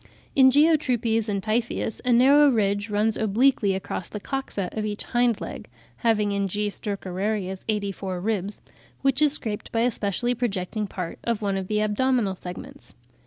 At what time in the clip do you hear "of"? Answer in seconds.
4.79-4.83, 11.23-11.43, 11.55-11.67